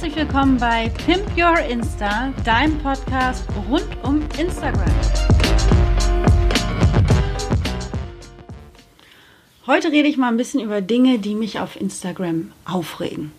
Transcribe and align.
Herzlich 0.00 0.16
willkommen 0.16 0.56
bei 0.56 0.88
Pimp 1.04 1.26
Your 1.36 1.58
Insta, 1.58 2.32
deinem 2.42 2.78
Podcast 2.78 3.44
rund 3.68 3.86
um 4.02 4.22
Instagram. 4.38 4.90
Heute 9.66 9.92
rede 9.92 10.08
ich 10.08 10.16
mal 10.16 10.28
ein 10.28 10.38
bisschen 10.38 10.60
über 10.60 10.80
Dinge, 10.80 11.18
die 11.18 11.34
mich 11.34 11.60
auf 11.60 11.78
Instagram 11.78 12.52
aufregen. 12.64 13.32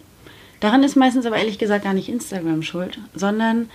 Daran 0.59 0.83
ist 0.83 0.95
meistens 0.95 1.25
aber 1.25 1.37
ehrlich 1.37 1.57
gesagt 1.57 1.83
gar 1.83 1.95
nicht 1.95 2.09
Instagram 2.09 2.61
schuld, 2.61 2.99
sondern 3.15 3.67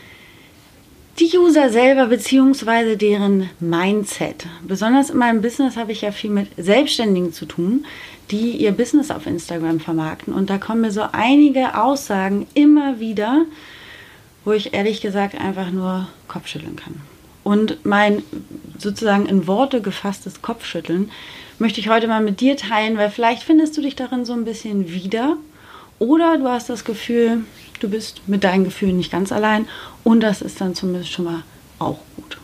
die 1.19 1.37
User 1.37 1.71
selber 1.71 2.07
bzw. 2.07 2.97
deren 2.97 3.49
Mindset. 3.59 4.47
Besonders 4.67 5.11
in 5.11 5.19
meinem 5.19 5.41
Business 5.41 5.77
habe 5.77 5.93
ich 5.93 6.03
ja 6.03 6.13
viel 6.13 6.31
mit 6.31 6.49
Selbstständigen 6.57 7.33
zu 7.33 7.47
tun, 7.47 7.87
die 8.31 8.51
ihr 8.53 8.73
Business 8.73 9.11
auf 9.11 9.27
Instagram 9.27 9.81
vermarkten. 9.81 10.35
Und 10.35 10.51
da 10.51 10.59
kommen 10.59 10.83
mir 10.83 10.91
so 10.91 11.05
einige 11.13 11.81
Aussagen 11.81 12.47
immer 12.55 13.01
wieder, 13.01 13.45
wo 14.45 14.53
ich 14.53 14.75
ehrlich 14.75 15.01
gesagt 15.01 15.41
einfach 15.41 15.71
nur 15.71 16.07
Kopfschütteln 16.29 16.77
kann. 16.77 17.01
Und 17.45 17.85
mein 17.85 18.23
sozusagen 18.79 19.27
in 19.27 19.47
Worte 19.47 19.81
gefasstes 19.81 20.43
Kopfschütteln 20.43 21.11
möchte 21.59 21.81
ich 21.81 21.89
heute 21.89 22.09
mal 22.09 22.21
mit 22.21 22.41
dir 22.41 22.57
teilen, 22.57 22.99
weil 22.99 23.11
vielleicht 23.11 23.43
findest 23.43 23.77
du 23.77 23.81
dich 23.81 23.97
darin 23.97 24.25
so 24.25 24.33
ein 24.33 24.45
bisschen 24.45 24.91
wieder 24.91 25.37
oder 25.99 26.37
du 26.37 26.49
hast 26.49 26.69
das 26.69 26.85
Gefühl, 26.85 27.45
du 27.83 27.89
bist 27.89 28.23
mit 28.27 28.45
deinen 28.45 28.65
Gefühlen 28.65 28.97
nicht 28.97 29.13
ganz 29.13 29.33
allein 29.33 29.67
und 30.05 30.21
das 30.21 30.43
ist 30.43 30.61
dann 30.61 30.75
zumindest 30.75 31.13
schon 31.13 31.27
mal 31.27 31.43
auch 31.79 31.99
gut. 32.17 32.39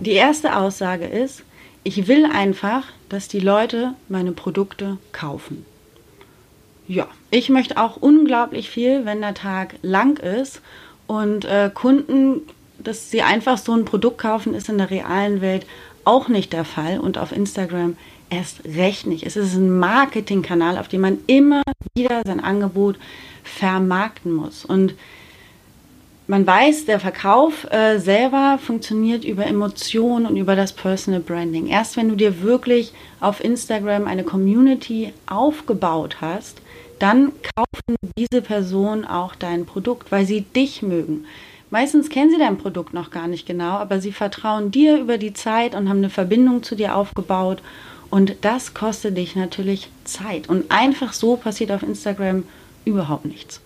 Die 0.00 0.12
erste 0.12 0.56
Aussage 0.56 1.06
ist, 1.06 1.44
ich 1.84 2.08
will 2.08 2.26
einfach, 2.26 2.84
dass 3.08 3.28
die 3.28 3.40
Leute 3.40 3.94
meine 4.08 4.32
Produkte 4.32 4.98
kaufen. 5.12 5.64
Ja, 6.88 7.06
ich 7.30 7.48
möchte 7.48 7.76
auch 7.76 7.96
unglaublich 7.96 8.70
viel, 8.70 9.04
wenn 9.04 9.20
der 9.20 9.34
Tag 9.34 9.76
lang 9.82 10.18
ist 10.18 10.60
und 11.06 11.44
äh, 11.44 11.70
Kunden, 11.72 12.42
dass 12.78 13.10
sie 13.10 13.22
einfach 13.22 13.58
so 13.58 13.72
ein 13.72 13.84
Produkt 13.84 14.18
kaufen, 14.18 14.54
ist 14.54 14.68
in 14.68 14.78
der 14.78 14.90
realen 14.90 15.40
Welt 15.40 15.66
auch 16.04 16.28
nicht 16.28 16.52
der 16.52 16.64
Fall 16.64 16.98
und 16.98 17.18
auf 17.18 17.32
Instagram 17.32 17.96
erst 18.30 18.64
recht 18.64 19.06
nicht. 19.06 19.24
Es 19.24 19.36
ist 19.36 19.54
ein 19.54 19.78
Marketingkanal, 19.78 20.78
auf 20.78 20.88
dem 20.88 21.02
man 21.02 21.18
immer 21.26 21.62
wieder 21.94 22.22
sein 22.24 22.40
Angebot 22.40 22.96
vermarkten 23.42 24.32
muss. 24.32 24.64
Und 24.64 24.94
man 26.28 26.46
weiß, 26.46 26.86
der 26.86 27.00
Verkauf 27.00 27.70
äh, 27.70 27.98
selber 27.98 28.58
funktioniert 28.64 29.24
über 29.24 29.46
Emotionen 29.46 30.26
und 30.26 30.36
über 30.36 30.56
das 30.56 30.72
Personal 30.72 31.20
Branding. 31.20 31.66
Erst 31.66 31.96
wenn 31.96 32.08
du 32.08 32.14
dir 32.14 32.42
wirklich 32.42 32.92
auf 33.20 33.42
Instagram 33.42 34.06
eine 34.06 34.24
Community 34.24 35.12
aufgebaut 35.26 36.18
hast, 36.20 36.62
dann 36.98 37.32
kaufen 37.56 37.96
diese 38.16 38.40
Personen 38.40 39.04
auch 39.04 39.34
dein 39.34 39.66
Produkt, 39.66 40.12
weil 40.12 40.24
sie 40.24 40.42
dich 40.42 40.82
mögen. 40.82 41.26
Meistens 41.70 42.08
kennen 42.10 42.30
sie 42.30 42.38
dein 42.38 42.58
Produkt 42.58 42.94
noch 42.94 43.10
gar 43.10 43.26
nicht 43.26 43.46
genau, 43.46 43.72
aber 43.72 44.00
sie 44.00 44.12
vertrauen 44.12 44.70
dir 44.70 44.98
über 44.98 45.18
die 45.18 45.32
Zeit 45.32 45.74
und 45.74 45.88
haben 45.88 45.98
eine 45.98 46.10
Verbindung 46.10 46.62
zu 46.62 46.76
dir 46.76 46.94
aufgebaut. 46.94 47.62
Und 48.10 48.36
das 48.42 48.74
kostet 48.74 49.16
dich 49.16 49.34
natürlich 49.34 49.88
Zeit. 50.04 50.48
Und 50.48 50.70
einfach 50.70 51.12
so 51.14 51.36
passiert 51.36 51.72
auf 51.72 51.82
Instagram 51.82 52.44
überhaupt 52.84 53.24
nichts. 53.24 53.60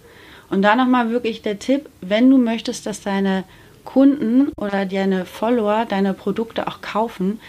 Und 0.48 0.62
da 0.62 0.76
nochmal 0.76 1.10
wirklich 1.10 1.42
der 1.42 1.58
Tipp, 1.58 1.88
wenn 2.00 2.30
du 2.30 2.38
möchtest, 2.38 2.86
dass 2.86 3.00
deine 3.00 3.44
Kunden 3.84 4.52
oder 4.60 4.86
deine 4.86 5.24
Follower 5.24 5.86
deine 5.88 6.12
Produkte 6.12 6.66
auch 6.66 6.80
kaufen, 6.80 7.40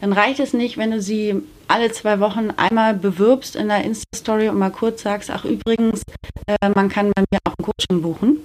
dann 0.00 0.12
reicht 0.12 0.40
es 0.40 0.52
nicht, 0.52 0.78
wenn 0.78 0.90
du 0.90 1.00
sie 1.00 1.42
alle 1.68 1.92
zwei 1.92 2.20
Wochen 2.20 2.50
einmal 2.56 2.94
bewirbst 2.94 3.56
in 3.56 3.68
der 3.68 3.84
Insta-Story 3.84 4.48
und 4.48 4.58
mal 4.58 4.70
kurz 4.70 5.02
sagst, 5.02 5.30
ach 5.30 5.44
übrigens, 5.44 6.02
äh, 6.46 6.68
man 6.74 6.88
kann 6.88 7.12
bei 7.14 7.22
mir 7.30 7.38
auch 7.44 7.54
ein 7.58 7.64
Coaching 7.64 8.02
buchen, 8.02 8.38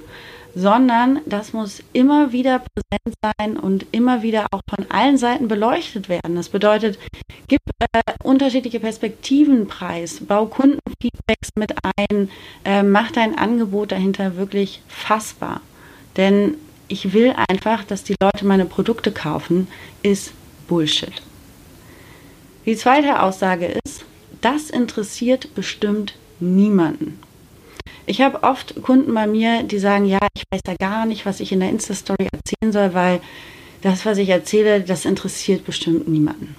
sondern 0.58 1.20
das 1.28 1.54
muss 1.54 1.84
immer 1.94 2.32
wieder 2.32 2.60
präsent 2.60 3.16
sein 3.22 3.58
und 3.58 3.86
immer 3.92 4.24
wieder 4.24 4.48
auch 4.50 4.62
von 4.68 4.90
allen 4.90 5.20
Seiten 5.20 5.48
beleuchtet 5.48 6.10
werden. 6.10 6.36
Das 6.36 6.50
bedeutet, 6.50 6.98
gib 7.48 7.60
äh, 7.80 8.02
unterschiedliche 8.24 8.80
Perspektiven 8.80 9.68
preis, 9.68 10.20
bau 10.28 10.48
Kundenfeedbacks 10.48 11.50
mit 11.56 11.74
ein, 11.84 12.32
äh, 12.66 12.82
mach 12.82 13.12
dein 13.12 13.38
Angebot 13.38 13.92
dahinter 13.92 14.36
wirklich 14.36 14.82
fassbar. 14.88 15.62
Denn 16.16 16.56
ich 16.88 17.14
will 17.14 17.36
einfach, 17.50 17.84
dass 17.84 18.04
die 18.04 18.16
Leute 18.20 18.44
meine 18.44 18.66
Produkte 18.66 19.12
kaufen, 19.12 19.68
ist 20.02 20.34
Bullshit. 20.68 21.22
Die 22.66 22.76
zweite 22.76 23.22
Aussage 23.22 23.78
ist, 23.86 24.06
das 24.42 24.72
interessiert 24.72 25.54
bestimmt 25.54 26.16
niemanden. 26.40 27.20
Ich 28.10 28.22
habe 28.22 28.44
oft 28.44 28.82
Kunden 28.84 29.14
bei 29.14 29.28
mir, 29.28 29.64
die 29.64 29.80
sagen, 29.80 30.06
ja, 30.06 30.20
ich 30.34 30.44
weiß 30.50 30.62
da 30.64 30.76
gar 30.76 31.06
nicht, 31.06 31.26
was 31.26 31.42
ich 31.42 31.52
in 31.52 31.60
der 31.60 31.70
Insta-Story 31.70 32.30
erzählen 32.32 32.72
soll, 32.72 32.94
weil 32.94 33.20
das, 33.82 34.06
was 34.06 34.18
ich 34.18 34.30
erzähle, 34.30 34.80
das 34.80 35.04
interessiert 35.04 35.66
bestimmt 35.66 36.08
niemanden. 36.08 36.56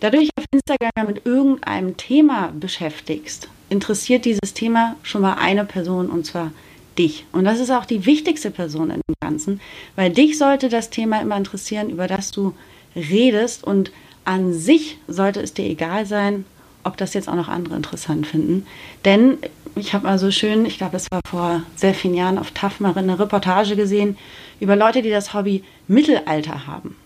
Da 0.00 0.10
du 0.10 0.18
dich 0.18 0.30
auf 0.36 0.44
Instagram 0.50 1.06
mit 1.06 1.24
irgendeinem 1.24 1.96
Thema 1.96 2.52
beschäftigst, 2.58 3.48
interessiert 3.70 4.24
dieses 4.24 4.54
Thema 4.54 4.96
schon 5.04 5.22
mal 5.22 5.34
eine 5.34 5.64
Person 5.64 6.10
und 6.10 6.26
zwar 6.26 6.50
dich. 6.98 7.26
Und 7.30 7.44
das 7.44 7.60
ist 7.60 7.70
auch 7.70 7.84
die 7.84 8.04
wichtigste 8.04 8.50
Person 8.50 8.90
in 8.90 9.00
dem 9.08 9.14
Ganzen, 9.20 9.60
weil 9.94 10.10
dich 10.10 10.36
sollte 10.36 10.68
das 10.68 10.90
Thema 10.90 11.22
immer 11.22 11.36
interessieren, 11.36 11.90
über 11.90 12.08
das 12.08 12.32
du 12.32 12.54
redest 12.96 13.62
und 13.62 13.92
an 14.24 14.52
sich 14.52 14.98
sollte 15.06 15.40
es 15.40 15.54
dir 15.54 15.64
egal 15.64 16.06
sein, 16.06 16.44
ob 16.84 16.96
das 16.96 17.14
jetzt 17.14 17.28
auch 17.28 17.34
noch 17.34 17.48
andere 17.48 17.76
interessant 17.76 18.26
finden. 18.26 18.66
Denn 19.04 19.38
ich 19.74 19.92
habe 19.92 20.06
mal 20.06 20.18
so 20.18 20.30
schön, 20.30 20.66
ich 20.66 20.78
glaube, 20.78 20.96
es 20.96 21.10
war 21.10 21.20
vor 21.28 21.62
sehr 21.74 21.94
vielen 21.94 22.14
Jahren 22.14 22.38
auf 22.38 22.52
TAF 22.52 22.80
eine 22.80 23.18
Reportage 23.18 23.76
gesehen 23.76 24.16
über 24.60 24.76
Leute, 24.76 25.02
die 25.02 25.10
das 25.10 25.34
Hobby 25.34 25.64
Mittelalter 25.88 26.66
haben. 26.66 26.96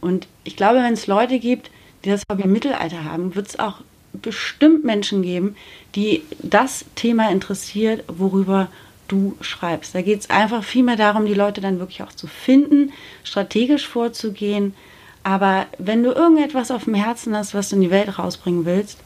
Und 0.00 0.28
ich 0.44 0.56
glaube, 0.56 0.78
wenn 0.78 0.92
es 0.92 1.06
Leute 1.06 1.38
gibt, 1.38 1.70
die 2.04 2.10
das 2.10 2.22
Hobby 2.30 2.46
Mittelalter 2.46 3.04
haben, 3.04 3.34
wird 3.34 3.48
es 3.48 3.58
auch 3.58 3.80
bestimmt 4.12 4.84
Menschen 4.84 5.22
geben, 5.22 5.56
die 5.94 6.22
das 6.42 6.84
Thema 6.94 7.30
interessiert, 7.30 8.04
worüber 8.06 8.68
du 9.08 9.36
schreibst. 9.40 9.94
Da 9.94 10.02
geht 10.02 10.20
es 10.20 10.30
einfach 10.30 10.62
vielmehr 10.62 10.96
darum, 10.96 11.26
die 11.26 11.34
Leute 11.34 11.60
dann 11.60 11.78
wirklich 11.78 12.02
auch 12.02 12.12
zu 12.12 12.26
finden, 12.26 12.92
strategisch 13.22 13.86
vorzugehen. 13.86 14.74
Aber 15.22 15.66
wenn 15.78 16.02
du 16.02 16.12
irgendetwas 16.12 16.70
auf 16.70 16.84
dem 16.84 16.94
Herzen 16.94 17.36
hast, 17.36 17.54
was 17.54 17.70
du 17.70 17.76
in 17.76 17.82
die 17.82 17.90
Welt 17.90 18.18
rausbringen 18.18 18.64
willst, 18.64 18.98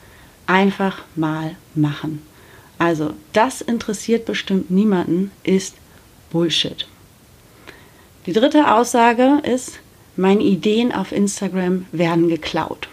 einfach 0.49 1.03
mal 1.15 1.55
machen. 1.75 2.23
Also, 2.79 3.13
das 3.33 3.61
interessiert 3.61 4.25
bestimmt 4.25 4.71
niemanden, 4.71 5.31
ist 5.45 5.77
Bullshit. 6.31 6.87
Die 8.27 8.33
dritte 8.33 8.73
Aussage 8.73 9.41
ist, 9.43 9.81
meine 10.17 10.43
Ideen 10.43 10.93
auf 10.93 11.13
Instagram 11.13 11.87
werden 11.93 12.29
geklaut. 12.29 12.89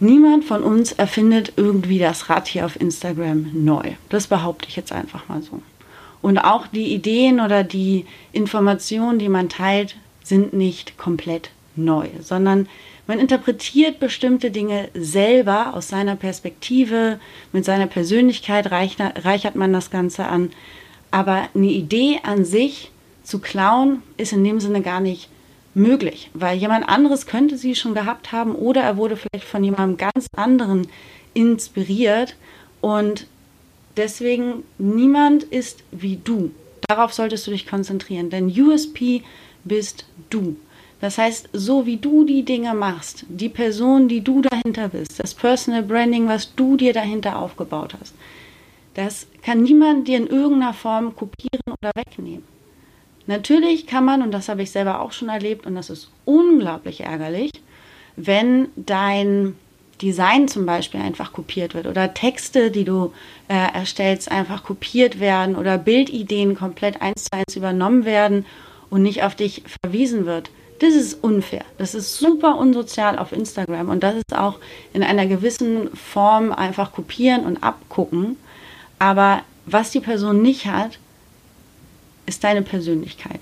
Niemand 0.00 0.44
von 0.44 0.64
uns 0.64 0.92
erfindet 0.92 1.52
irgendwie 1.56 1.98
das 1.98 2.28
Rad 2.28 2.48
hier 2.48 2.66
auf 2.66 2.80
Instagram 2.80 3.50
neu. 3.52 3.92
Das 4.08 4.26
behaupte 4.26 4.68
ich 4.68 4.76
jetzt 4.76 4.92
einfach 4.92 5.28
mal 5.28 5.42
so. 5.42 5.62
Und 6.20 6.38
auch 6.38 6.66
die 6.66 6.92
Ideen 6.92 7.40
oder 7.40 7.62
die 7.64 8.06
Informationen, 8.32 9.18
die 9.18 9.28
man 9.28 9.48
teilt, 9.48 9.96
sind 10.24 10.52
nicht 10.52 10.98
komplett 10.98 11.50
neu, 11.76 12.08
sondern 12.20 12.68
man 13.06 13.18
interpretiert 13.18 13.98
bestimmte 13.98 14.50
Dinge 14.50 14.88
selber 14.94 15.74
aus 15.74 15.88
seiner 15.88 16.16
Perspektive, 16.16 17.18
mit 17.52 17.64
seiner 17.64 17.86
Persönlichkeit 17.86 18.70
reichert 18.70 19.54
man 19.54 19.72
das 19.72 19.90
Ganze 19.90 20.26
an. 20.26 20.50
Aber 21.10 21.48
eine 21.54 21.66
Idee 21.66 22.20
an 22.22 22.44
sich 22.44 22.90
zu 23.22 23.38
klauen, 23.40 24.02
ist 24.16 24.32
in 24.32 24.44
dem 24.44 24.60
Sinne 24.60 24.82
gar 24.82 25.00
nicht 25.00 25.28
möglich, 25.74 26.30
weil 26.34 26.58
jemand 26.58 26.88
anderes 26.88 27.26
könnte 27.26 27.56
sie 27.56 27.74
schon 27.74 27.94
gehabt 27.94 28.32
haben 28.32 28.54
oder 28.54 28.82
er 28.82 28.96
wurde 28.96 29.16
vielleicht 29.16 29.46
von 29.46 29.64
jemandem 29.64 29.96
ganz 29.96 30.26
anderen 30.36 30.86
inspiriert 31.34 32.36
und 32.80 33.26
deswegen 33.96 34.64
niemand 34.78 35.44
ist 35.44 35.82
wie 35.90 36.16
du. 36.22 36.50
Darauf 36.88 37.12
solltest 37.14 37.46
du 37.46 37.52
dich 37.52 37.66
konzentrieren, 37.66 38.28
denn 38.28 38.48
USP 38.48 39.22
bist 39.64 40.04
du. 40.30 40.56
Das 41.02 41.18
heißt, 41.18 41.48
so 41.52 41.84
wie 41.84 41.96
du 41.96 42.24
die 42.24 42.44
Dinge 42.44 42.74
machst, 42.74 43.24
die 43.28 43.48
Person, 43.48 44.06
die 44.06 44.20
du 44.20 44.40
dahinter 44.40 44.86
bist, 44.86 45.18
das 45.18 45.34
Personal 45.34 45.82
Branding, 45.82 46.28
was 46.28 46.54
du 46.54 46.76
dir 46.76 46.92
dahinter 46.92 47.40
aufgebaut 47.40 47.96
hast, 48.00 48.14
das 48.94 49.26
kann 49.42 49.64
niemand 49.64 50.06
dir 50.06 50.18
in 50.18 50.28
irgendeiner 50.28 50.72
Form 50.72 51.16
kopieren 51.16 51.60
oder 51.66 51.90
wegnehmen. 51.96 52.44
Natürlich 53.26 53.88
kann 53.88 54.04
man, 54.04 54.22
und 54.22 54.30
das 54.30 54.48
habe 54.48 54.62
ich 54.62 54.70
selber 54.70 55.00
auch 55.00 55.10
schon 55.10 55.28
erlebt, 55.28 55.66
und 55.66 55.74
das 55.74 55.90
ist 55.90 56.08
unglaublich 56.24 57.00
ärgerlich, 57.00 57.50
wenn 58.14 58.68
dein 58.76 59.56
Design 60.00 60.46
zum 60.46 60.66
Beispiel 60.66 61.00
einfach 61.00 61.32
kopiert 61.32 61.74
wird 61.74 61.88
oder 61.88 62.14
Texte, 62.14 62.70
die 62.70 62.84
du 62.84 63.12
äh, 63.48 63.74
erstellst, 63.74 64.30
einfach 64.30 64.62
kopiert 64.62 65.18
werden 65.18 65.56
oder 65.56 65.78
Bildideen 65.78 66.54
komplett 66.54 67.02
eins 67.02 67.24
zu 67.24 67.30
eins 67.32 67.56
übernommen 67.56 68.04
werden 68.04 68.46
und 68.88 69.02
nicht 69.02 69.24
auf 69.24 69.34
dich 69.34 69.64
verwiesen 69.82 70.26
wird 70.26 70.52
das 70.82 70.94
ist 70.94 71.22
unfair. 71.22 71.64
Das 71.78 71.94
ist 71.94 72.16
super 72.16 72.56
unsozial 72.56 73.16
auf 73.16 73.30
Instagram 73.30 73.88
und 73.88 74.02
das 74.02 74.16
ist 74.16 74.36
auch 74.36 74.58
in 74.92 75.04
einer 75.04 75.26
gewissen 75.26 75.94
Form 75.94 76.52
einfach 76.52 76.92
kopieren 76.92 77.44
und 77.44 77.62
abgucken. 77.62 78.36
Aber 78.98 79.42
was 79.64 79.92
die 79.92 80.00
Person 80.00 80.42
nicht 80.42 80.66
hat, 80.66 80.98
ist 82.26 82.42
deine 82.42 82.62
Persönlichkeit. 82.62 83.40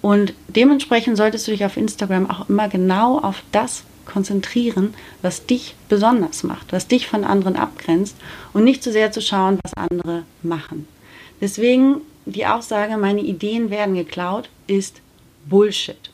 Und 0.00 0.32
dementsprechend 0.48 1.18
solltest 1.18 1.46
du 1.46 1.50
dich 1.50 1.66
auf 1.66 1.76
Instagram 1.76 2.30
auch 2.30 2.48
immer 2.48 2.68
genau 2.68 3.18
auf 3.18 3.42
das 3.52 3.84
konzentrieren, 4.06 4.94
was 5.20 5.44
dich 5.44 5.74
besonders 5.90 6.42
macht, 6.42 6.72
was 6.72 6.88
dich 6.88 7.06
von 7.06 7.24
anderen 7.24 7.56
abgrenzt 7.56 8.16
und 8.54 8.64
nicht 8.64 8.82
zu 8.82 8.92
sehr 8.92 9.12
zu 9.12 9.20
schauen, 9.20 9.58
was 9.62 9.74
andere 9.74 10.24
machen. 10.42 10.88
Deswegen 11.42 12.00
die 12.24 12.46
Aussage, 12.46 12.96
meine 12.96 13.20
Ideen 13.20 13.68
werden 13.68 13.94
geklaut, 13.94 14.48
ist 14.66 15.02
Bullshit. 15.46 16.09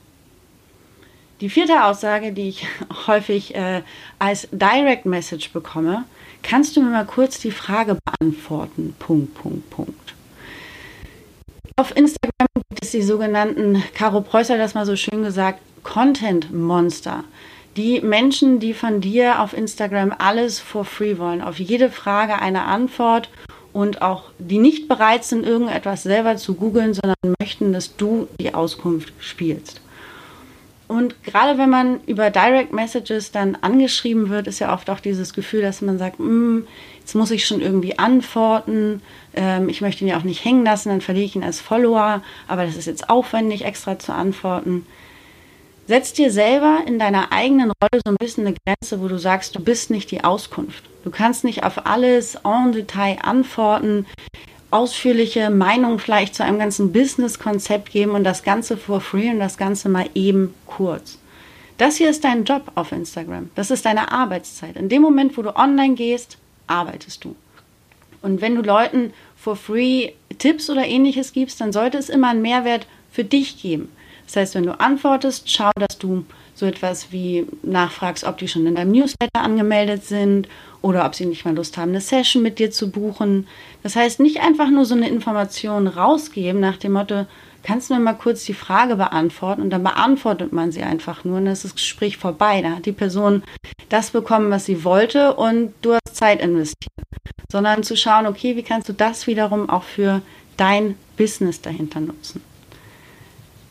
Die 1.40 1.50
vierte 1.50 1.84
Aussage, 1.84 2.32
die 2.32 2.48
ich 2.48 2.66
häufig 3.06 3.54
äh, 3.54 3.82
als 4.18 4.48
Direct 4.52 5.04
Message 5.04 5.52
bekomme, 5.52 6.04
kannst 6.42 6.76
du 6.76 6.82
mir 6.82 6.90
mal 6.90 7.04
kurz 7.04 7.38
die 7.38 7.50
Frage 7.50 7.98
beantworten? 8.04 8.94
Punkt, 8.98 9.34
Punkt, 9.34 9.68
Punkt. 9.70 10.14
Auf 11.76 11.94
Instagram 11.94 12.48
gibt 12.54 12.84
es 12.84 12.92
die 12.92 13.02
sogenannten, 13.02 13.82
Caro 13.94 14.22
Preußer 14.22 14.56
das 14.56 14.74
mal 14.74 14.86
so 14.86 14.96
schön 14.96 15.22
gesagt, 15.22 15.60
Content 15.82 16.52
Monster. 16.52 17.22
Die 17.76 18.00
Menschen, 18.00 18.58
die 18.58 18.72
von 18.72 19.02
dir 19.02 19.42
auf 19.42 19.52
Instagram 19.52 20.14
alles 20.16 20.58
for 20.58 20.86
free 20.86 21.18
wollen, 21.18 21.42
auf 21.42 21.58
jede 21.58 21.90
Frage 21.90 22.40
eine 22.40 22.64
Antwort 22.64 23.28
und 23.74 24.00
auch 24.00 24.30
die 24.38 24.56
nicht 24.56 24.88
bereit 24.88 25.24
sind, 25.24 25.44
irgendetwas 25.44 26.02
selber 26.02 26.38
zu 26.38 26.54
googeln, 26.54 26.94
sondern 26.94 27.34
möchten, 27.38 27.74
dass 27.74 27.94
du 27.94 28.26
die 28.40 28.54
Auskunft 28.54 29.12
spielst. 29.18 29.82
Und 30.88 31.24
gerade 31.24 31.58
wenn 31.58 31.70
man 31.70 32.00
über 32.06 32.30
Direct 32.30 32.72
Messages 32.72 33.32
dann 33.32 33.56
angeschrieben 33.56 34.30
wird, 34.30 34.46
ist 34.46 34.60
ja 34.60 34.72
oft 34.72 34.88
auch 34.88 35.00
dieses 35.00 35.32
Gefühl, 35.32 35.62
dass 35.62 35.82
man 35.82 35.98
sagt, 35.98 36.20
mm, 36.20 36.60
jetzt 37.00 37.14
muss 37.14 37.32
ich 37.32 37.44
schon 37.44 37.60
irgendwie 37.60 37.98
antworten, 37.98 39.02
ähm, 39.34 39.68
ich 39.68 39.80
möchte 39.80 40.04
ihn 40.04 40.08
ja 40.08 40.16
auch 40.16 40.22
nicht 40.22 40.44
hängen 40.44 40.64
lassen, 40.64 40.90
dann 40.90 41.00
verliere 41.00 41.26
ich 41.26 41.34
ihn 41.34 41.42
als 41.42 41.60
Follower, 41.60 42.22
aber 42.46 42.66
das 42.66 42.76
ist 42.76 42.86
jetzt 42.86 43.10
aufwendig, 43.10 43.64
extra 43.64 43.98
zu 43.98 44.12
antworten. 44.12 44.86
Setz 45.88 46.12
dir 46.12 46.30
selber 46.32 46.80
in 46.86 46.98
deiner 46.98 47.32
eigenen 47.32 47.72
Rolle 47.80 48.02
so 48.04 48.12
ein 48.12 48.16
bisschen 48.18 48.46
eine 48.46 48.56
Grenze, 48.64 49.00
wo 49.00 49.08
du 49.08 49.18
sagst, 49.18 49.54
du 49.54 49.60
bist 49.60 49.90
nicht 49.90 50.10
die 50.10 50.24
Auskunft. 50.24 50.84
Du 51.04 51.10
kannst 51.10 51.44
nicht 51.44 51.62
auf 51.62 51.86
alles 51.86 52.36
en 52.44 52.72
Detail 52.72 53.18
antworten, 53.22 54.06
ausführliche 54.70 55.50
Meinung 55.50 55.98
vielleicht 55.98 56.34
zu 56.34 56.44
einem 56.44 56.58
ganzen 56.58 56.92
Business-Konzept 56.92 57.90
geben 57.90 58.12
und 58.12 58.24
das 58.24 58.42
Ganze 58.42 58.76
for 58.76 59.00
free 59.00 59.30
und 59.30 59.38
das 59.38 59.56
Ganze 59.56 59.88
mal 59.88 60.08
eben 60.14 60.54
kurz. 60.66 61.18
Das 61.78 61.96
hier 61.96 62.10
ist 62.10 62.24
dein 62.24 62.44
Job 62.44 62.72
auf 62.74 62.92
Instagram. 62.92 63.50
Das 63.54 63.70
ist 63.70 63.84
deine 63.84 64.10
Arbeitszeit. 64.10 64.76
In 64.76 64.88
dem 64.88 65.02
Moment, 65.02 65.36
wo 65.36 65.42
du 65.42 65.54
online 65.56 65.94
gehst, 65.94 66.38
arbeitest 66.66 67.24
du. 67.24 67.36
Und 68.22 68.40
wenn 68.40 68.54
du 68.54 68.62
Leuten 68.62 69.12
for 69.36 69.56
free 69.56 70.12
Tipps 70.38 70.70
oder 70.70 70.86
ähnliches 70.86 71.32
gibst, 71.32 71.60
dann 71.60 71.72
sollte 71.72 71.98
es 71.98 72.08
immer 72.08 72.30
einen 72.30 72.42
Mehrwert 72.42 72.86
für 73.12 73.24
dich 73.24 73.60
geben. 73.60 73.90
Das 74.26 74.36
heißt, 74.36 74.54
wenn 74.56 74.64
du 74.66 74.80
antwortest, 74.80 75.50
schau, 75.50 75.70
dass 75.76 75.98
du 75.98 76.24
so 76.54 76.66
etwas 76.66 77.12
wie 77.12 77.46
nachfragst, 77.62 78.24
ob 78.24 78.38
die 78.38 78.48
schon 78.48 78.66
in 78.66 78.74
deinem 78.74 78.90
Newsletter 78.90 79.40
angemeldet 79.40 80.04
sind 80.04 80.48
oder 80.82 81.04
ob 81.04 81.14
sie 81.14 81.26
nicht 81.26 81.44
mal 81.44 81.54
Lust 81.54 81.76
haben, 81.76 81.90
eine 81.90 82.00
Session 82.00 82.42
mit 82.42 82.58
dir 82.58 82.70
zu 82.70 82.90
buchen. 82.90 83.46
Das 83.86 83.94
heißt, 83.94 84.18
nicht 84.18 84.40
einfach 84.40 84.68
nur 84.68 84.84
so 84.84 84.96
eine 84.96 85.08
Information 85.08 85.86
rausgeben 85.86 86.60
nach 86.60 86.76
dem 86.76 86.94
Motto, 86.94 87.24
kannst 87.62 87.88
du 87.88 87.94
mir 87.94 88.00
mal 88.00 88.14
kurz 88.14 88.44
die 88.44 88.52
Frage 88.52 88.96
beantworten 88.96 89.62
und 89.62 89.70
dann 89.70 89.84
beantwortet 89.84 90.52
man 90.52 90.72
sie 90.72 90.82
einfach 90.82 91.22
nur 91.22 91.36
und 91.36 91.44
dann 91.44 91.52
ist 91.52 91.62
das 91.62 91.76
Gespräch 91.76 92.16
vorbei. 92.16 92.62
Da 92.62 92.70
hat 92.70 92.86
die 92.86 92.90
Person 92.90 93.44
das 93.88 94.10
bekommen, 94.10 94.50
was 94.50 94.64
sie 94.64 94.82
wollte 94.82 95.34
und 95.34 95.72
du 95.82 95.92
hast 95.92 96.16
Zeit 96.16 96.42
investiert. 96.42 96.90
Sondern 97.48 97.84
zu 97.84 97.96
schauen, 97.96 98.26
okay, 98.26 98.56
wie 98.56 98.64
kannst 98.64 98.88
du 98.88 98.92
das 98.92 99.28
wiederum 99.28 99.70
auch 99.70 99.84
für 99.84 100.20
dein 100.56 100.96
Business 101.16 101.60
dahinter 101.60 102.00
nutzen. 102.00 102.42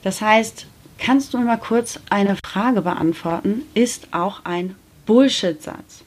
Das 0.04 0.22
heißt, 0.22 0.66
kannst 0.98 1.34
du 1.34 1.40
mir 1.40 1.44
mal 1.44 1.58
kurz 1.58 2.00
eine 2.10 2.38
Frage 2.42 2.84
beantworten, 2.84 3.64
ist 3.74 4.08
auch 4.14 4.46
ein 4.46 4.78
Bullshit-Satz. 5.08 6.06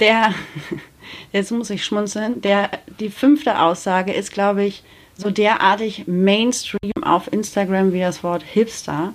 Der, 0.00 0.34
jetzt 1.32 1.50
muss 1.50 1.70
ich 1.70 1.84
schmunzeln, 1.84 2.40
der, 2.40 2.70
die 2.98 3.10
fünfte 3.10 3.60
Aussage 3.60 4.12
ist, 4.12 4.32
glaube 4.32 4.64
ich, 4.64 4.82
so 5.16 5.30
derartig 5.30 6.04
Mainstream 6.06 7.02
auf 7.02 7.32
Instagram 7.32 7.92
wie 7.92 8.00
das 8.00 8.24
Wort 8.24 8.42
Hipster. 8.42 9.12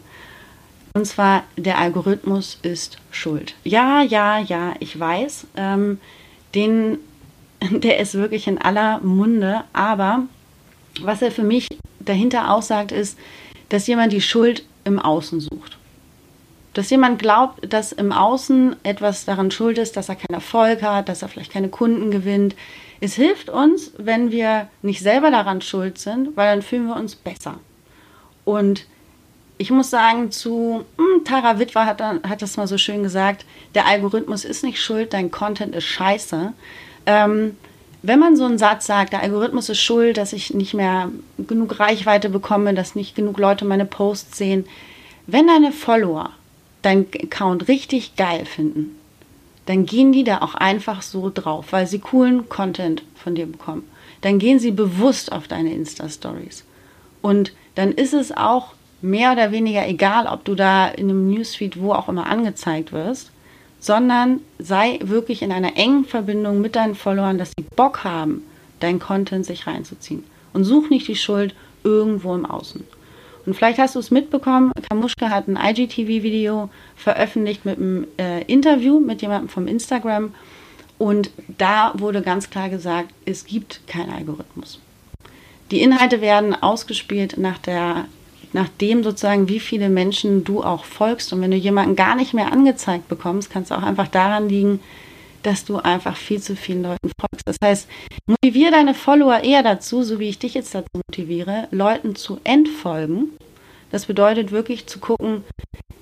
Und 0.93 1.05
zwar, 1.05 1.43
der 1.57 1.77
Algorithmus 1.77 2.57
ist 2.61 2.99
schuld. 3.11 3.55
Ja, 3.63 4.01
ja, 4.01 4.39
ja, 4.39 4.75
ich 4.79 4.97
weiß. 4.97 5.47
Ähm, 5.57 5.99
den, 6.53 6.99
der 7.71 7.99
ist 7.99 8.13
wirklich 8.13 8.47
in 8.47 8.59
aller 8.59 8.99
Munde. 8.99 9.63
Aber 9.73 10.23
was 11.01 11.21
er 11.21 11.31
für 11.31 11.43
mich 11.43 11.67
dahinter 11.99 12.53
aussagt, 12.53 12.91
ist, 12.91 13.17
dass 13.69 13.87
jemand 13.87 14.13
die 14.13 14.21
Schuld 14.21 14.63
im 14.83 14.99
Außen 14.99 15.41
sucht. 15.41 15.74
Dass 16.75 16.89
jemand 16.89 17.19
glaubt, 17.19 17.73
dass 17.73 17.93
im 17.93 18.11
Außen 18.11 18.75
etwas 18.83 19.23
daran 19.23 19.49
schuld 19.49 19.77
ist, 19.77 19.95
dass 19.95 20.09
er 20.09 20.15
keinen 20.15 20.35
Erfolg 20.35 20.83
hat, 20.83 21.07
dass 21.07 21.21
er 21.21 21.29
vielleicht 21.29 21.53
keine 21.53 21.69
Kunden 21.69 22.11
gewinnt. 22.11 22.53
Es 22.99 23.15
hilft 23.15 23.49
uns, 23.49 23.93
wenn 23.97 24.29
wir 24.29 24.67
nicht 24.81 25.01
selber 25.01 25.31
daran 25.31 25.61
schuld 25.61 25.97
sind, 25.97 26.35
weil 26.35 26.53
dann 26.53 26.61
fühlen 26.61 26.87
wir 26.87 26.97
uns 26.97 27.15
besser. 27.15 27.55
Und 28.43 28.85
ich 29.57 29.71
muss 29.71 29.89
sagen, 29.89 30.31
zu 30.31 30.83
hm, 30.97 31.23
Tara 31.23 31.59
Witwer 31.59 31.85
hat, 31.85 32.01
hat 32.01 32.41
das 32.41 32.57
mal 32.57 32.67
so 32.67 32.77
schön 32.77 33.03
gesagt, 33.03 33.45
der 33.73 33.87
Algorithmus 33.87 34.43
ist 34.43 34.65
nicht 34.65 34.81
schuld, 34.81 35.13
dein 35.13 35.31
Content 35.31 35.73
ist 35.73 35.85
scheiße. 35.85 36.51
Ähm, 37.05 37.55
wenn 38.01 38.19
man 38.19 38.35
so 38.35 38.43
einen 38.43 38.57
Satz 38.57 38.85
sagt, 38.85 39.13
der 39.13 39.21
Algorithmus 39.21 39.69
ist 39.69 39.79
schuld, 39.79 40.17
dass 40.17 40.33
ich 40.33 40.53
nicht 40.53 40.73
mehr 40.73 41.09
genug 41.37 41.79
Reichweite 41.79 42.27
bekomme, 42.27 42.73
dass 42.73 42.95
nicht 42.95 43.15
genug 43.15 43.39
Leute 43.39 43.63
meine 43.63 43.85
Posts 43.85 44.37
sehen, 44.37 44.65
wenn 45.25 45.47
deine 45.47 45.71
Follower 45.71 46.31
deinen 46.85 47.07
Account 47.23 47.67
richtig 47.67 48.15
geil 48.15 48.45
finden, 48.45 48.95
dann 49.65 49.85
gehen 49.85 50.11
die 50.11 50.23
da 50.23 50.41
auch 50.41 50.53
einfach 50.53 51.01
so 51.01 51.31
drauf, 51.33 51.67
weil 51.71 51.87
sie 51.87 51.99
coolen 51.99 52.47
Content 52.49 53.03
von 53.15 53.35
dir 53.35 53.47
bekommen. 53.47 53.83
Dann 54.21 54.39
gehen 54.39 54.59
sie 54.59 54.71
bewusst 54.71 55.31
auf 55.31 55.47
deine 55.47 55.73
Insta-Stories. 55.73 56.63
Und 57.21 57.53
dann 57.73 57.91
ist 57.91 58.13
es 58.13 58.31
auch 58.31 58.73
mehr 59.01 59.31
oder 59.31 59.51
weniger 59.51 59.87
egal, 59.87 60.27
ob 60.27 60.45
du 60.45 60.55
da 60.55 60.87
in 60.87 61.09
einem 61.09 61.29
Newsfeed 61.29 61.81
wo 61.81 61.93
auch 61.93 62.09
immer 62.09 62.27
angezeigt 62.27 62.91
wirst, 62.91 63.31
sondern 63.79 64.41
sei 64.59 64.99
wirklich 65.03 65.41
in 65.41 65.51
einer 65.51 65.77
engen 65.77 66.05
Verbindung 66.05 66.61
mit 66.61 66.75
deinen 66.75 66.95
Followern, 66.95 67.37
dass 67.37 67.51
sie 67.57 67.65
Bock 67.75 68.03
haben, 68.03 68.43
dein 68.79 68.99
Content 68.99 69.45
sich 69.45 69.67
reinzuziehen. 69.67 70.23
Und 70.53 70.63
such 70.63 70.89
nicht 70.89 71.07
die 71.07 71.15
Schuld 71.15 71.55
irgendwo 71.83 72.33
im 72.33 72.45
Außen. 72.45 72.83
Und 73.45 73.53
vielleicht 73.53 73.79
hast 73.79 73.95
du 73.95 73.99
es 73.99 74.11
mitbekommen, 74.11 74.71
Kamuschka 74.89 75.29
hat 75.29 75.47
ein 75.47 75.57
IGTV-Video 75.57 76.69
veröffentlicht 76.95 77.65
mit 77.65 77.77
einem 77.77 78.07
äh, 78.17 78.43
Interview 78.43 78.99
mit 78.99 79.21
jemandem 79.21 79.49
vom 79.49 79.67
Instagram. 79.67 80.33
Und 80.97 81.29
da 81.57 81.93
wurde 81.95 82.21
ganz 82.21 82.49
klar 82.49 82.69
gesagt, 82.69 83.09
es 83.25 83.45
gibt 83.45 83.85
keinen 83.87 84.11
Algorithmus. 84.11 84.79
Die 85.71 85.81
Inhalte 85.81 86.21
werden 86.21 86.55
ausgespielt 86.55 87.37
nach 87.37 87.57
der 87.57 88.05
nachdem 88.53 89.03
sozusagen, 89.03 89.49
wie 89.49 89.59
viele 89.59 89.89
Menschen 89.89 90.45
du 90.45 90.63
auch 90.63 90.85
folgst. 90.85 91.33
Und 91.33 91.41
wenn 91.41 91.51
du 91.51 91.57
jemanden 91.57 91.97
gar 91.97 92.15
nicht 92.15 92.33
mehr 92.33 92.53
angezeigt 92.53 93.09
bekommst, 93.09 93.51
kann 93.51 93.63
es 93.63 93.71
auch 93.71 93.83
einfach 93.83 94.07
daran 94.07 94.47
liegen, 94.47 94.79
dass 95.45 95.63
du 95.63 95.77
einfach 95.77 96.17
viel 96.17 96.41
zu 96.41 96.55
vielen 96.55 96.81
Leuten 96.83 97.11
folgst. 97.19 97.47
Das 97.47 97.57
heißt, 97.63 97.87
motiviere 98.27 98.71
deine 98.71 98.93
Follower 98.95 99.43
eher 99.43 99.61
dazu, 99.61 100.01
so 100.01 100.19
wie 100.19 100.29
ich 100.29 100.39
dich 100.39 100.55
jetzt 100.55 100.73
dazu 100.73 100.89
motiviere, 101.07 101.67
Leuten 101.71 102.15
zu 102.15 102.39
entfolgen. 102.43 103.29
Das 103.91 104.07
bedeutet 104.07 104.51
wirklich 104.51 104.87
zu 104.87 104.99
gucken, 104.99 105.43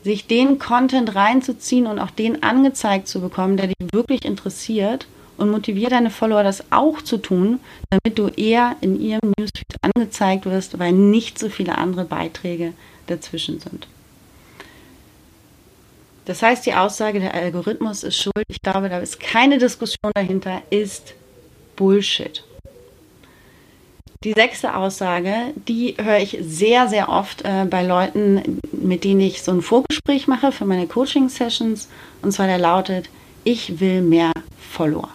sich 0.04 0.28
den 0.28 0.60
Content 0.60 1.16
reinzuziehen 1.16 1.88
und 1.88 2.00
auch 2.00 2.10
den 2.10 2.42
angezeigt 2.42 3.08
zu 3.08 3.20
bekommen, 3.20 3.58
der 3.58 3.68
dich 3.68 3.76
wirklich 3.92 4.24
interessiert 4.24 5.08
und 5.38 5.52
motiviere 5.52 5.92
deine 5.92 6.10
Follower, 6.10 6.44
das 6.44 6.72
auch 6.72 7.02
zu 7.02 7.18
tun, 7.18 7.60
damit 7.90 8.18
du 8.18 8.28
eher 8.28 8.78
in 8.82 9.00
ihrem 9.00 9.34
Newsfeed 9.38 9.76
angezeigt 9.82 10.46
wirst, 10.46 10.80
weil 10.80 10.94
nicht 10.94 11.38
so 11.38 11.50
viele 11.50 11.78
andere 11.78 12.06
Beiträge 12.06 12.74
dazwischen 13.08 13.60
sind. 13.60 13.88
Das 16.26 16.42
heißt, 16.42 16.66
die 16.66 16.74
Aussage, 16.74 17.20
der 17.20 17.34
Algorithmus 17.34 18.04
ist 18.04 18.18
schuld, 18.18 18.46
ich 18.48 18.62
glaube, 18.62 18.90
da 18.90 19.00
ist 19.00 19.20
keine 19.20 19.58
Diskussion 19.58 20.12
dahinter, 20.16 20.62
ist 20.70 21.14
Bullshit. 21.76 22.44
Die 24.24 24.32
sechste 24.32 24.76
Aussage, 24.76 25.34
die 25.68 25.98
höre 26.02 26.20
ich 26.20 26.38
sehr, 26.42 26.88
sehr 26.88 27.10
oft 27.10 27.42
äh, 27.44 27.66
bei 27.70 27.86
Leuten, 27.86 28.62
mit 28.72 29.04
denen 29.04 29.20
ich 29.20 29.44
so 29.44 29.52
ein 29.52 29.62
Vorgespräch 29.62 30.28
mache 30.28 30.54
für 30.54 30.64
meine 30.64 30.88
Coaching-Sessions. 30.88 31.90
Und 32.22 32.32
zwar 32.32 32.48
der 32.48 32.58
lautet, 32.58 33.10
ich 33.44 33.82
will 33.82 34.02
mehr 34.02 34.32
Follower. 34.72 35.10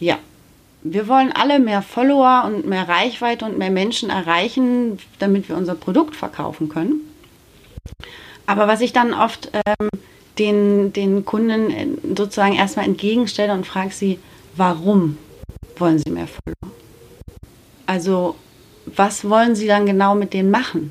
Ja, 0.00 0.18
wir 0.82 1.08
wollen 1.08 1.30
alle 1.32 1.58
mehr 1.58 1.82
Follower 1.82 2.44
und 2.46 2.66
mehr 2.66 2.88
Reichweite 2.88 3.44
und 3.44 3.58
mehr 3.58 3.70
Menschen 3.70 4.08
erreichen, 4.08 4.98
damit 5.18 5.50
wir 5.50 5.56
unser 5.56 5.74
Produkt 5.74 6.16
verkaufen 6.16 6.70
können. 6.70 7.05
Aber 8.46 8.68
was 8.68 8.80
ich 8.80 8.92
dann 8.92 9.12
oft 9.12 9.50
ähm, 9.52 9.88
den, 10.38 10.92
den 10.92 11.24
Kunden 11.24 11.70
äh, 11.70 11.86
sozusagen 12.16 12.54
erstmal 12.54 12.86
entgegenstelle 12.86 13.52
und 13.52 13.66
frage 13.66 13.90
sie, 13.90 14.18
warum? 14.56 15.18
wollen 15.80 15.98
sie 15.98 16.10
mehr 16.10 16.26
Follower. 16.26 16.74
Also 17.86 18.36
was 18.86 19.28
wollen 19.28 19.56
sie 19.56 19.66
dann 19.66 19.86
genau 19.86 20.14
mit 20.14 20.32
denen 20.32 20.50
machen? 20.50 20.90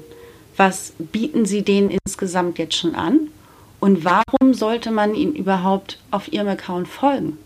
Was 0.57 0.93
bieten 0.97 1.45
sie 1.45 1.63
denen 1.63 1.89
insgesamt 1.89 2.57
jetzt 2.57 2.75
schon 2.75 2.95
an? 2.95 3.29
Und 3.79 4.05
warum 4.05 4.53
sollte 4.53 4.91
man 4.91 5.15
ihnen 5.15 5.35
überhaupt 5.35 5.99
auf 6.11 6.31
ihrem 6.31 6.47
Account 6.47 6.87
folgen? 6.87 7.37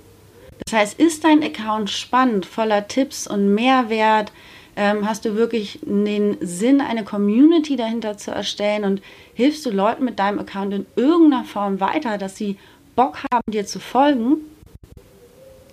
Das 0.65 0.79
heißt, 0.79 0.99
ist 0.99 1.23
dein 1.23 1.43
Account 1.43 1.89
spannend, 1.89 2.45
voller 2.45 2.87
Tipps 2.87 3.27
und 3.27 3.53
Mehrwert? 3.53 4.31
Ähm, 4.79 5.05
hast 5.05 5.25
du 5.25 5.35
wirklich 5.35 5.79
den 5.83 6.37
Sinn, 6.39 6.79
eine 6.79 7.03
Community 7.03 7.75
dahinter 7.75 8.17
zu 8.17 8.31
erstellen 8.31 8.85
und 8.85 9.01
hilfst 9.33 9.65
du 9.65 9.71
Leuten 9.71 10.05
mit 10.05 10.19
deinem 10.19 10.39
Account 10.39 10.73
in 10.73 10.85
irgendeiner 10.95 11.43
Form 11.43 11.81
weiter, 11.81 12.17
dass 12.17 12.37
sie 12.37 12.57
Bock 12.95 13.17
haben, 13.29 13.51
dir 13.51 13.65
zu 13.65 13.81
folgen? 13.81 14.37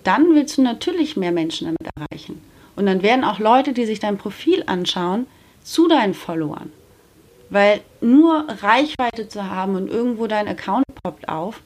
Dann 0.03 0.35
willst 0.35 0.57
du 0.57 0.61
natürlich 0.61 1.15
mehr 1.15 1.31
Menschen 1.31 1.67
damit 1.67 1.93
erreichen. 1.95 2.41
Und 2.75 2.85
dann 2.85 3.01
werden 3.01 3.23
auch 3.23 3.39
Leute, 3.39 3.71
die 3.71 3.85
sich 3.85 4.01
dein 4.01 4.17
Profil 4.17 4.65
anschauen, 4.65 5.25
zu 5.63 5.87
deinen 5.87 6.13
Followern. 6.13 6.69
Weil 7.49 7.79
nur 8.01 8.45
Reichweite 8.61 9.29
zu 9.29 9.49
haben 9.49 9.75
und 9.75 9.89
irgendwo 9.89 10.27
dein 10.27 10.49
Account 10.49 10.83
poppt 11.01 11.29
auf, 11.29 11.61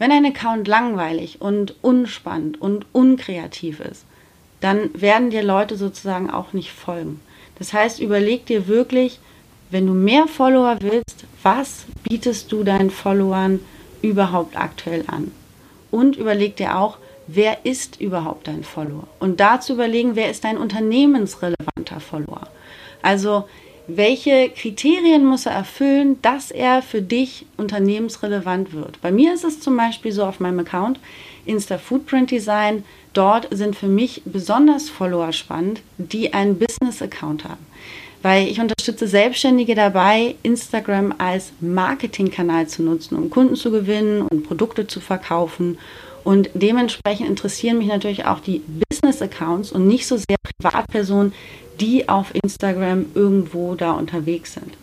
wenn 0.00 0.10
ein 0.10 0.26
Account 0.26 0.66
langweilig 0.66 1.40
und 1.40 1.76
unspannend 1.82 2.60
und 2.60 2.84
unkreativ 2.90 3.78
ist, 3.78 4.06
dann 4.60 4.90
werden 4.94 5.30
dir 5.30 5.42
Leute 5.42 5.76
sozusagen 5.76 6.30
auch 6.30 6.52
nicht 6.52 6.72
folgen. 6.72 7.20
Das 7.58 7.72
heißt, 7.72 8.00
überleg 8.00 8.46
dir 8.46 8.68
wirklich, 8.68 9.20
wenn 9.70 9.86
du 9.86 9.92
mehr 9.92 10.26
Follower 10.26 10.76
willst, 10.80 11.24
was 11.42 11.84
bietest 12.02 12.50
du 12.52 12.64
deinen 12.64 12.90
Followern 12.90 13.60
überhaupt 14.02 14.56
aktuell 14.56 15.04
an? 15.06 15.30
Und 15.90 16.16
überleg 16.16 16.56
dir 16.56 16.78
auch, 16.78 16.98
wer 17.26 17.64
ist 17.64 18.00
überhaupt 18.00 18.48
dein 18.48 18.64
Follower? 18.64 19.06
Und 19.18 19.40
dazu 19.40 19.74
überlegen, 19.74 20.16
wer 20.16 20.30
ist 20.30 20.44
dein 20.44 20.58
unternehmensrelevanter 20.58 22.00
Follower? 22.00 22.48
Also, 23.02 23.48
welche 23.86 24.50
Kriterien 24.50 25.24
muss 25.24 25.46
er 25.46 25.52
erfüllen, 25.52 26.20
dass 26.22 26.50
er 26.50 26.82
für 26.82 27.02
dich 27.02 27.46
unternehmensrelevant 27.56 28.72
wird? 28.72 29.00
Bei 29.00 29.10
mir 29.10 29.34
ist 29.34 29.44
es 29.44 29.60
zum 29.60 29.76
Beispiel 29.76 30.12
so 30.12 30.24
auf 30.24 30.40
meinem 30.40 30.60
Account 30.60 31.00
Insta 31.46 31.78
Footprint 31.78 32.30
Design. 32.30 32.84
Dort 33.12 33.48
sind 33.50 33.74
für 33.74 33.88
mich 33.88 34.22
besonders 34.24 34.88
Follower 34.88 35.32
spannend, 35.32 35.82
die 35.98 36.32
einen 36.32 36.58
Business-Account 36.58 37.44
haben. 37.44 37.66
Weil 38.22 38.48
ich 38.48 38.60
unterstütze 38.60 39.08
Selbstständige 39.08 39.74
dabei, 39.74 40.34
Instagram 40.42 41.14
als 41.18 41.52
Marketingkanal 41.60 42.68
zu 42.68 42.82
nutzen, 42.82 43.16
um 43.16 43.30
Kunden 43.30 43.56
zu 43.56 43.70
gewinnen 43.70 44.22
und 44.22 44.46
Produkte 44.46 44.86
zu 44.86 45.00
verkaufen 45.00 45.78
und 46.24 46.50
dementsprechend 46.54 47.28
interessieren 47.28 47.78
mich 47.78 47.88
natürlich 47.88 48.24
auch 48.24 48.40
die 48.40 48.62
Business-Accounts 48.90 49.72
und 49.72 49.86
nicht 49.86 50.06
so 50.06 50.16
sehr 50.16 50.36
Privatpersonen, 50.42 51.32
die 51.80 52.08
auf 52.08 52.34
Instagram 52.34 53.06
irgendwo 53.14 53.74
da 53.74 53.92
unterwegs 53.92 54.54
sind. 54.54 54.76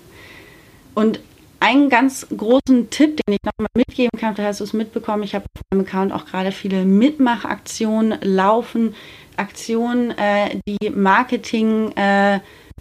Und 0.95 1.19
einen 1.59 1.89
ganz 1.89 2.27
großen 2.35 2.89
Tipp, 2.89 3.17
den 3.17 3.33
ich 3.33 3.39
nochmal 3.43 3.69
mitgeben 3.75 4.19
kann, 4.19 4.35
da 4.35 4.43
hast 4.43 4.59
du 4.59 4.63
es 4.63 4.73
mitbekommen, 4.73 5.23
ich 5.23 5.35
habe 5.35 5.45
auf 5.55 5.61
meinem 5.71 5.85
Account 5.85 6.13
auch 6.13 6.25
gerade 6.25 6.51
viele 6.51 6.85
Mitmachaktionen 6.85 8.19
laufen, 8.21 8.95
Aktionen, 9.37 10.11
äh, 10.11 10.59
die 10.67 10.89
Marketing, 10.89 11.91
äh, 11.95 12.39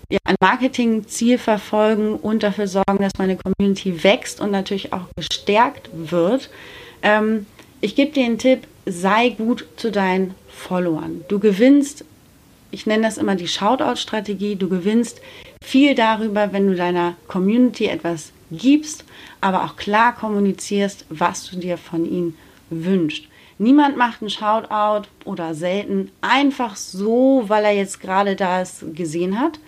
ja, 0.08 0.18
ein 0.24 0.36
Marketingziel 0.40 1.38
verfolgen 1.38 2.14
und 2.14 2.42
dafür 2.42 2.68
sorgen, 2.68 2.98
dass 3.00 3.12
meine 3.18 3.36
Community 3.36 4.04
wächst 4.04 4.40
und 4.40 4.50
natürlich 4.50 4.92
auch 4.92 5.06
gestärkt 5.16 5.90
wird. 5.92 6.50
Ähm, 7.02 7.46
ich 7.80 7.94
gebe 7.94 8.12
dir 8.12 8.24
einen 8.24 8.38
Tipp, 8.38 8.66
sei 8.86 9.30
gut 9.30 9.66
zu 9.76 9.90
deinen 9.90 10.34
Followern. 10.48 11.24
Du 11.28 11.38
gewinnst, 11.38 12.04
ich 12.70 12.86
nenne 12.86 13.02
das 13.02 13.18
immer 13.18 13.34
die 13.34 13.48
Shoutout-Strategie, 13.48 14.56
du 14.56 14.68
gewinnst 14.68 15.20
viel 15.62 15.94
darüber, 15.94 16.52
wenn 16.52 16.66
du 16.66 16.74
deiner 16.74 17.14
Community 17.28 17.86
etwas 17.86 18.32
gibst, 18.50 19.04
aber 19.40 19.64
auch 19.64 19.76
klar 19.76 20.14
kommunizierst, 20.14 21.04
was 21.08 21.50
du 21.50 21.56
dir 21.56 21.78
von 21.78 22.04
ihnen 22.04 22.38
wünschst. 22.70 23.24
Niemand 23.58 23.96
macht 23.96 24.20
einen 24.20 24.30
Shoutout 24.30 25.08
oder 25.24 25.54
selten 25.54 26.10
einfach 26.20 26.76
so, 26.76 27.44
weil 27.46 27.64
er 27.64 27.72
jetzt 27.72 28.00
gerade 28.00 28.36
das 28.36 28.84
gesehen 28.94 29.40
hat, 29.40 29.58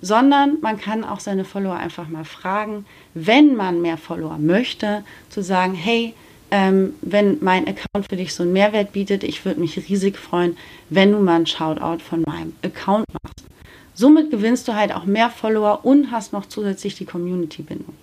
sondern 0.00 0.58
man 0.60 0.78
kann 0.78 1.04
auch 1.04 1.20
seine 1.20 1.44
Follower 1.44 1.76
einfach 1.76 2.08
mal 2.08 2.24
fragen, 2.24 2.86
wenn 3.12 3.54
man 3.54 3.82
mehr 3.82 3.98
Follower 3.98 4.38
möchte, 4.38 5.04
zu 5.28 5.42
sagen, 5.42 5.74
hey, 5.74 6.14
ähm, 6.54 6.94
wenn 7.02 7.38
mein 7.40 7.66
Account 7.66 8.06
für 8.08 8.14
dich 8.14 8.32
so 8.32 8.44
einen 8.44 8.52
Mehrwert 8.52 8.92
bietet. 8.92 9.24
Ich 9.24 9.44
würde 9.44 9.58
mich 9.58 9.76
riesig 9.88 10.16
freuen, 10.16 10.56
wenn 10.88 11.10
du 11.10 11.18
mal 11.18 11.34
einen 11.34 11.46
Shoutout 11.48 11.98
von 11.98 12.22
meinem 12.22 12.54
Account 12.62 13.04
machst. 13.12 13.44
Somit 13.92 14.30
gewinnst 14.30 14.68
du 14.68 14.74
halt 14.74 14.94
auch 14.94 15.04
mehr 15.04 15.30
Follower 15.30 15.80
und 15.82 16.12
hast 16.12 16.32
noch 16.32 16.46
zusätzlich 16.46 16.94
die 16.94 17.06
Community-Bindung. 17.06 17.94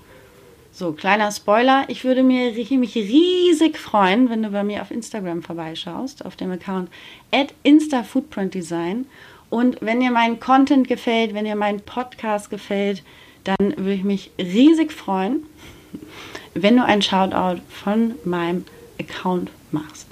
So, 0.74 0.92
kleiner 0.92 1.32
Spoiler, 1.32 1.86
ich 1.88 2.04
würde 2.04 2.24
mich 2.24 2.58
riesig 2.96 3.78
freuen, 3.78 4.30
wenn 4.30 4.44
du 4.44 4.50
bei 4.50 4.66
mir 4.66 4.82
auf 4.82 4.92
Instagram 4.92 5.44
vorbeischaust, 5.44 6.26
auf 6.26 6.36
dem 6.36 6.52
Account 6.52 6.90
at 7.32 7.54
InstaFootprintDesign. 7.64 9.06
Und 9.50 9.78
wenn 9.80 10.02
dir 10.02 10.12
mein 10.12 10.42
Content 10.42 10.90
gefällt, 10.90 11.34
wenn 11.34 11.46
dir 11.46 11.56
mein 11.56 11.80
Podcast 11.80 12.50
gefällt, 12.50 13.02
dann 13.46 13.78
würde 13.78 13.94
ich 13.94 14.04
mich 14.04 14.32
riesig 14.38 14.92
freuen, 14.92 15.46
wenn 16.54 16.78
du 16.78 16.86
ein 16.86 17.02
Shoutout 17.02 17.62
von 17.70 18.16
meinem 18.24 18.66
Account 19.00 19.50
machst. 19.72 20.08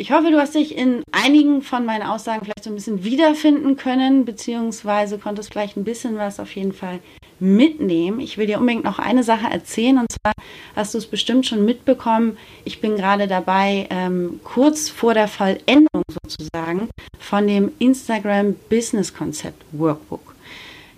Ich 0.00 0.12
hoffe, 0.12 0.30
du 0.30 0.38
hast 0.38 0.54
dich 0.54 0.76
in 0.76 1.02
einigen 1.10 1.60
von 1.60 1.84
meinen 1.84 2.04
Aussagen 2.04 2.44
vielleicht 2.44 2.62
so 2.62 2.70
ein 2.70 2.76
bisschen 2.76 3.02
wiederfinden 3.02 3.76
können, 3.76 4.24
beziehungsweise 4.24 5.18
konntest 5.18 5.52
vielleicht 5.52 5.76
ein 5.76 5.82
bisschen 5.82 6.16
was 6.16 6.38
auf 6.38 6.54
jeden 6.54 6.72
Fall 6.72 7.00
mitnehmen. 7.40 8.20
Ich 8.20 8.38
will 8.38 8.46
dir 8.46 8.60
unbedingt 8.60 8.84
noch 8.84 9.00
eine 9.00 9.24
Sache 9.24 9.50
erzählen 9.50 9.98
und 9.98 10.06
zwar 10.12 10.32
hast 10.76 10.94
du 10.94 10.98
es 10.98 11.06
bestimmt 11.06 11.46
schon 11.46 11.64
mitbekommen. 11.64 12.36
Ich 12.64 12.80
bin 12.80 12.96
gerade 12.96 13.26
dabei, 13.26 13.88
ähm, 13.90 14.38
kurz 14.44 14.88
vor 14.88 15.14
der 15.14 15.26
Vollendung 15.26 16.02
sozusagen 16.22 16.88
von 17.18 17.48
dem 17.48 17.72
Instagram 17.80 18.54
Business 18.70 19.12
Concept 19.12 19.64
Workbook. 19.72 20.27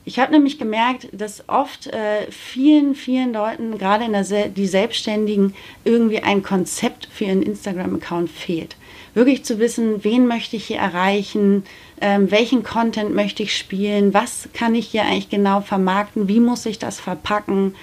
Ich 0.04 0.18
habe 0.18 0.32
nämlich 0.32 0.58
gemerkt, 0.58 1.08
dass 1.12 1.44
oft 1.48 1.86
äh, 1.88 2.30
vielen, 2.30 2.94
vielen 2.94 3.32
Leuten, 3.32 3.76
gerade 3.76 4.04
in 4.04 4.12
der 4.12 4.24
Se 4.24 4.50
die 4.54 4.66
Selbstständigen, 4.66 5.54
irgendwie 5.84 6.20
ein 6.20 6.42
Konzept 6.42 7.08
für 7.12 7.24
ihren 7.24 7.42
Instagram-Account 7.42 8.30
fehlt. 8.30 8.76
Wirklich 9.12 9.44
zu 9.44 9.58
wissen, 9.58 10.02
wen 10.02 10.26
möchte 10.26 10.56
ich 10.56 10.66
hier 10.66 10.78
erreichen, 10.78 11.64
ähm, 12.00 12.30
welchen 12.30 12.62
Content 12.62 13.14
möchte 13.14 13.42
ich 13.42 13.56
spielen, 13.56 14.14
was 14.14 14.48
kann 14.54 14.74
ich 14.74 14.88
hier 14.88 15.02
eigentlich 15.02 15.28
genau 15.28 15.60
vermarkten, 15.60 16.28
wie 16.28 16.40
muss 16.40 16.64
ich 16.64 16.78
das 16.78 16.98
verpacken, 16.98 17.74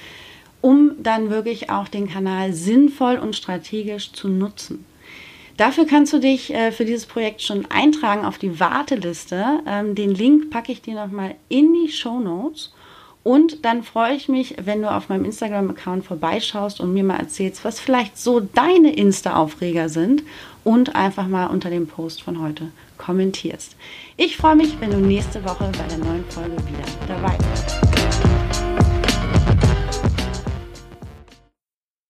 um 0.62 0.92
dann 1.04 1.30
wirklich 1.30 1.70
auch 1.70 1.88
den 1.88 2.10
Kanal 2.10 2.54
sinnvoll 2.54 3.18
und 3.18 3.36
strategisch 3.36 4.12
zu 4.14 4.28
nutzen. 4.28 4.86
Dafür 5.58 5.88
kannst 5.88 6.14
du 6.14 6.20
dich 6.20 6.54
äh, 6.54 6.72
für 6.72 6.86
dieses 6.86 7.08
Projekt 7.08 7.42
schon 7.42 7.66
eintragen 7.66 8.26
auf 8.26 8.38
die 8.38 8.60
Warteliste. 8.60 9.60
Ähm, 9.68 9.96
den 9.96 10.12
Link 10.14 10.52
packe 10.52 10.72
ich 10.72 10.84
dir 10.84 10.94
nochmal 10.94 11.36
in 11.50 11.74
die 11.74 11.92
Show 11.92 12.20
Notes. 12.20 12.72
Und 13.24 13.66
dann 13.66 13.84
freue 13.84 14.14
ich 14.14 14.30
mich, 14.30 14.56
wenn 14.64 14.82
du 14.82 14.90
auf 14.90 15.10
meinem 15.10 15.26
Instagram-Account 15.26 16.06
vorbeischaust 16.06 16.80
und 16.80 16.94
mir 16.94 17.04
mal 17.04 17.20
erzählst, 17.20 17.66
was 17.66 17.80
vielleicht 17.80 18.18
so 18.18 18.40
deine 18.40 18.96
Insta-Aufreger 18.96 19.90
sind 19.90 20.24
und 20.64 20.96
einfach 20.96 21.28
mal 21.28 21.48
unter 21.48 21.70
dem 21.70 21.88
Post 21.88 22.22
von 22.22 22.42
heute 22.42 22.72
kommentierst. 22.98 23.76
Ich 24.16 24.38
freue 24.38 24.56
mich, 24.56 24.80
wenn 24.80 24.92
du 24.92 24.98
nächste 24.98 25.44
Woche 25.44 25.70
bei 25.78 25.88
der 25.90 25.98
neuen 25.98 26.24
Folge 26.30 26.56
wieder 26.56 26.86
dabei 27.08 27.36
bist. 27.52 27.87